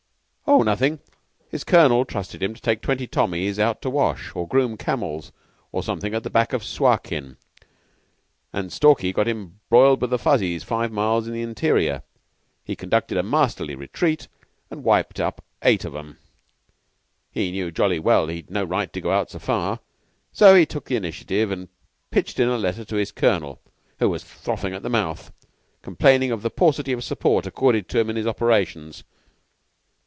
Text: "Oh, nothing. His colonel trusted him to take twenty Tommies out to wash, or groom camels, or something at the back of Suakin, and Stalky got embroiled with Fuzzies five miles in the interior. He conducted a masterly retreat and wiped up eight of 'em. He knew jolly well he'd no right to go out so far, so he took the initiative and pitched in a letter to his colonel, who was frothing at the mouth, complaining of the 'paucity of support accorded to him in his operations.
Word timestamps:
"Oh, 0.47 0.63
nothing. 0.63 0.99
His 1.47 1.63
colonel 1.63 2.03
trusted 2.03 2.43
him 2.43 2.53
to 2.53 2.59
take 2.61 2.81
twenty 2.81 3.07
Tommies 3.07 3.57
out 3.57 3.81
to 3.83 3.89
wash, 3.89 4.35
or 4.35 4.45
groom 4.49 4.75
camels, 4.75 5.31
or 5.71 5.81
something 5.81 6.13
at 6.13 6.23
the 6.23 6.29
back 6.29 6.51
of 6.51 6.61
Suakin, 6.61 7.37
and 8.51 8.69
Stalky 8.69 9.13
got 9.13 9.29
embroiled 9.29 10.01
with 10.01 10.19
Fuzzies 10.19 10.65
five 10.65 10.91
miles 10.91 11.25
in 11.25 11.31
the 11.31 11.41
interior. 11.41 12.03
He 12.65 12.75
conducted 12.75 13.17
a 13.17 13.23
masterly 13.23 13.75
retreat 13.75 14.27
and 14.69 14.83
wiped 14.83 15.21
up 15.21 15.41
eight 15.61 15.85
of 15.85 15.95
'em. 15.95 16.17
He 17.31 17.49
knew 17.51 17.71
jolly 17.71 17.97
well 17.99 18.27
he'd 18.27 18.51
no 18.51 18.65
right 18.65 18.91
to 18.91 18.99
go 18.99 19.11
out 19.13 19.31
so 19.31 19.39
far, 19.39 19.79
so 20.33 20.53
he 20.53 20.65
took 20.65 20.83
the 20.83 20.97
initiative 20.97 21.49
and 21.49 21.69
pitched 22.09 22.41
in 22.41 22.49
a 22.49 22.57
letter 22.57 22.83
to 22.83 22.97
his 22.97 23.13
colonel, 23.13 23.61
who 23.99 24.09
was 24.09 24.21
frothing 24.23 24.73
at 24.73 24.83
the 24.83 24.89
mouth, 24.89 25.31
complaining 25.81 26.29
of 26.29 26.41
the 26.41 26.49
'paucity 26.51 26.91
of 26.91 27.05
support 27.05 27.47
accorded 27.47 27.87
to 27.87 28.01
him 28.01 28.09
in 28.09 28.17
his 28.17 28.27
operations. 28.27 29.05